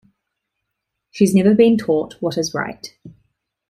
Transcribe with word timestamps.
She’s 1.11 1.35
never 1.35 1.53
been 1.53 1.77
taught 1.77 2.19
what 2.23 2.35
is 2.35 2.55
right. 2.55 2.91